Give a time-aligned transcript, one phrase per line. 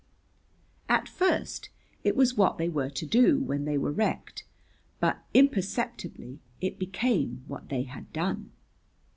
[0.89, 1.69] At first
[2.03, 4.45] it was what they were to do when they were wrecked,
[4.99, 8.49] but imperceptibly it became what they had done.